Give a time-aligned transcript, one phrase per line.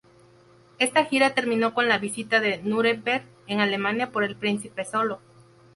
[0.79, 5.21] Esta gira terminó con la visita de Nuremberg en Alemania por el príncipe solo.